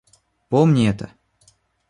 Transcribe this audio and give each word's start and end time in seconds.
Помни 0.49 0.87
это. 0.89 1.11